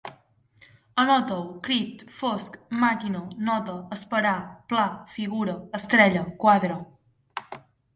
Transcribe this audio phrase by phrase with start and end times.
[1.03, 4.35] Anotau: crit, fosc, màquina, nota, esperar,
[4.73, 6.85] pla, figura, estrella, quadre